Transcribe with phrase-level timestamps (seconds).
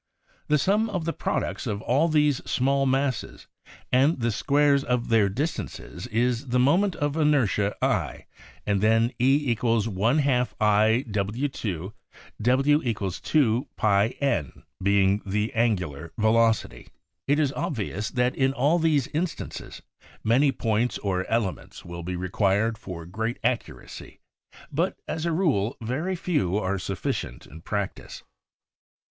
[0.47, 3.45] The sum of the products of all these small masses
[3.91, 8.25] and the squares of their distances is the moment of inertia I,
[8.65, 11.93] and then E = y2 I o2, <•>
[12.93, 16.87] = 2 w n being the angular velocity.
[17.27, 19.83] It is obvious that in all these instances
[20.23, 24.19] many points or elements will be required for great accuracy
[24.71, 28.23] but, as a rule, very few are sufficient in practice.